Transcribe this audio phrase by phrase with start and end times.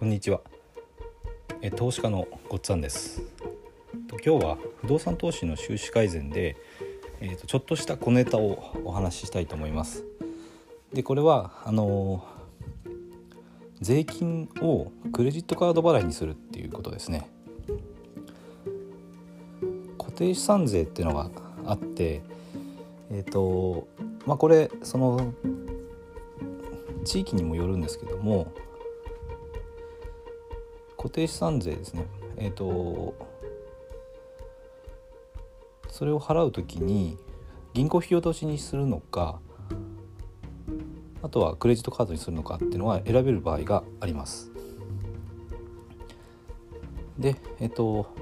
[0.00, 0.40] こんにちは。
[1.60, 3.22] え投資家のごっつぁんです。
[4.24, 6.56] 今日は不動産投資の収支改善で、
[7.20, 10.06] えー、とちょっとした小ネタをお話ししたいと思います。
[10.94, 12.88] でこれはあのー、
[13.82, 17.28] 税金をクレジットカード払いにするっていうことですね。
[19.98, 21.30] 固定資産税っていうのが
[21.66, 22.22] あって
[23.10, 23.86] えっ、ー、と
[24.24, 25.34] まあこれその
[27.04, 28.50] 地域にもよるんですけども
[31.00, 32.04] 固定資産税ですね
[32.36, 33.14] えっ、ー、と
[35.88, 37.16] それを払う時に
[37.72, 39.40] 銀行引き落としにするのか
[41.22, 44.50] あとはクレジットカードにするのかっていうのは選べる場合があります。
[47.18, 48.14] でえっ、ー、と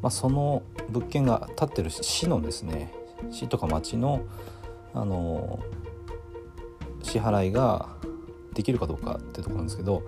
[0.00, 2.94] まあ、その物件が建ってる市のですね
[3.30, 4.22] 市とか町の
[4.94, 5.58] あの
[7.02, 7.88] 支払いが
[8.54, 10.02] できるかどうかっていうところなんですけど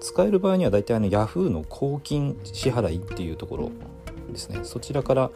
[0.00, 3.70] 使える場合には大体あの Yahoo の公金支払いっていうところ
[4.30, 5.30] ですねそちらから、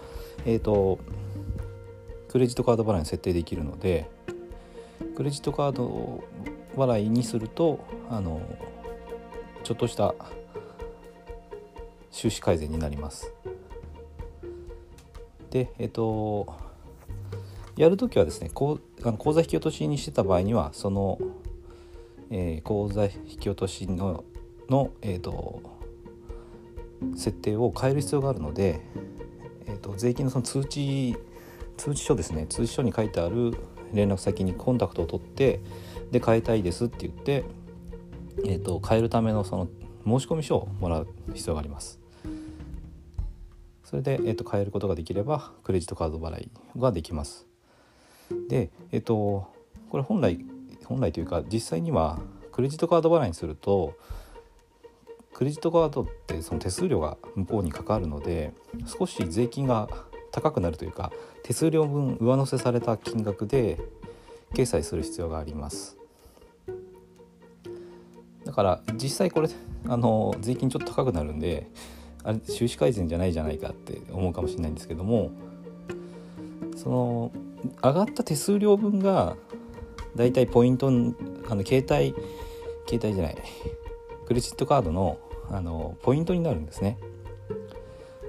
[0.45, 0.99] えーと、
[2.29, 4.09] クレジットカード払いに設定できるので
[5.17, 6.23] クレジットカード
[6.77, 8.41] 払いにするとあの
[9.65, 10.15] ちょっとした
[12.11, 13.33] 収支改善になります。
[15.51, 16.53] でえっ、ー、と
[17.77, 21.19] やるときはですねこうあの口座引き落としにしてた場合にはその、
[22.31, 24.25] えー、口座引き落としの
[24.71, 25.61] の、えーと、
[27.17, 28.81] 設定を変える必要があるので、
[29.67, 31.17] えーと、税金のその通知
[31.77, 33.55] 通知書ですね通知書に書いてある
[33.93, 35.61] 連絡先にコンタクトを取って
[36.11, 37.45] で変えたいですって言って、
[38.45, 39.69] えーと、変えるためのその
[40.05, 41.99] 申込書をもらう必要があります。
[43.85, 47.47] それで、えー、と変えることができればクレジットカード払いができます。
[48.49, 49.49] で、えっ、ー、と
[49.91, 50.45] これ本来
[50.85, 52.21] 本来というか実際には
[52.53, 53.95] クレジットカード払いにすると
[55.33, 58.53] クレジットカードってその手数料が向こうにかかるので
[58.87, 59.89] 少し税金が
[60.31, 63.79] 高くなるというか手数料分上乗せされた金額で
[64.55, 65.97] 決済する必要があります。
[68.45, 69.49] だから実際これ
[69.87, 71.69] あの税金ちょっと高くなるんで
[72.25, 75.31] あれ収支改善じゃないじゃないかって思うかもしれないんですけども
[76.77, 77.33] その
[77.83, 79.37] 上がった手数料分が
[80.17, 80.91] だいたいポイントあ
[81.55, 82.15] の携帯
[82.89, 83.37] 携帯じゃない
[84.31, 85.19] クレジットカードの
[85.51, 86.99] あのポイントになるんですね。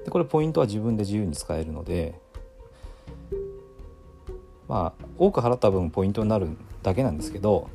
[0.04, 2.16] でこれポイントは自分で自由に使えるので
[4.68, 7.70] まあ多く払った分ポイントになるだけなんですけど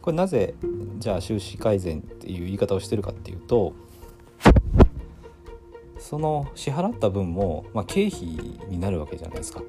[0.00, 0.54] これなぜ
[0.96, 3.74] じゃあ収支改善っていう言い方をしてるかっていうと
[5.98, 8.28] その支払った分も、まあ、経費
[8.70, 9.62] になるわけじゃないですか。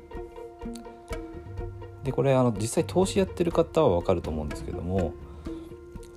[2.05, 5.11] でこれあの実際投資やってる方は分かると思うんですけども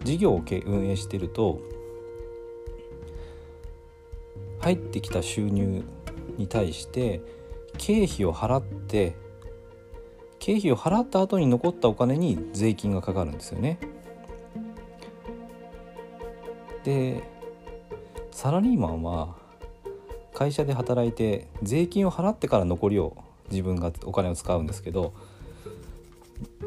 [0.06, 1.60] 事業を運営してると
[4.60, 5.82] 入ってきた収入
[6.38, 7.20] に対して
[7.76, 9.16] 経費を払って
[10.38, 13.78] 経費を払った後に残ったお金に税金がかかるんですよね。
[16.84, 17.24] で
[18.30, 19.34] サラリーマンは
[20.34, 23.16] 会社で働いて税金を払ってから残りを
[23.50, 25.12] 自分がお金を使うんですけど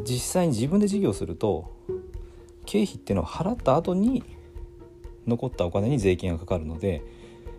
[0.04, 1.72] 実際に自分で事業すると
[2.70, 4.24] 経費っていうのを払った後に
[5.26, 7.02] 残ったお金に税金がかかるので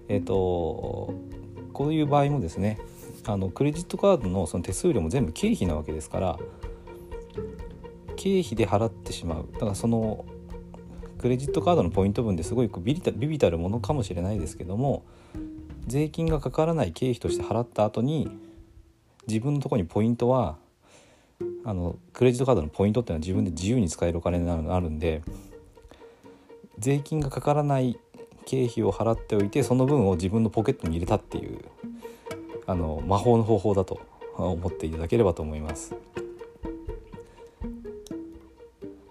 [0.06, 1.12] えっ、ー、と
[1.72, 2.78] こういう場合もですね
[3.26, 6.38] あのクレジットカードのその手数料も全部経費なわけですから
[8.15, 9.48] 経費で払ってしまう。
[9.53, 10.25] だからその
[11.19, 15.04] クレジットカードのポイント分ですごいビビたビビたるものかもしれないですけども
[15.88, 18.31] 税金がかからない経費として払った後に
[19.27, 20.59] 自分のとこにポイントは
[21.65, 25.22] あのクレジットカードのポイントっていうのは自分で自由に使えるお金になるんで
[26.78, 27.98] 税金がかからない
[28.47, 31.60] 経費を払っておいてその分を自分のポケットに入れたっていう
[32.66, 34.00] あの魔法の方法だと
[34.37, 35.91] 思っていただければと思います。
[35.91, 35.97] だ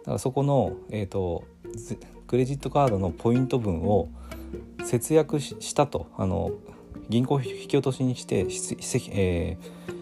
[0.06, 1.44] からそこの、えーと、
[2.26, 4.10] クレジットカードのポイント分を
[4.84, 6.52] 節約したとあの
[7.10, 9.99] 銀行引き落としにして、えー、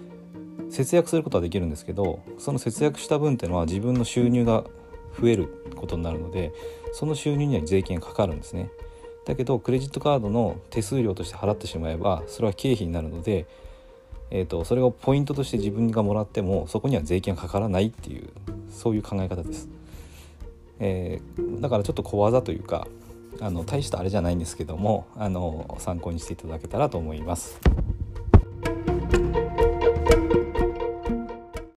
[0.70, 4.64] 節約することはできるんですけどその節約した分っていうのは自分の収入が
[5.20, 6.54] 増えることになるので
[6.94, 8.70] その収入には税金がかかるんですね。
[9.26, 13.46] だけどクレジットカードの手数料として払ってしまえばそれは経費になるので、
[14.32, 18.30] えーと、それをポイントとして自分がもらってもそこには税金がかからないっていう
[18.72, 19.68] そういう考え方です、
[20.80, 22.88] えー、だからちょっと小技というか
[23.42, 27.60] あの大したあれじゃないんですけどもあの参考にしていただけたらと思います。